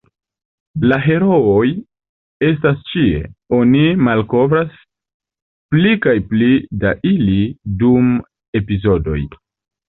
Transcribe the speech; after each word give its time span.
La 0.91 0.95
herooj 1.01 1.65
estas 2.47 2.79
ĉie, 2.91 3.19
oni 3.57 3.83
malkovras 4.07 4.71
pli 5.75 5.93
kaj 6.07 6.15
pli 6.33 6.49
da 6.85 6.95
ili 7.11 7.37
dum 7.85 8.11
epizodoj. 8.63 9.21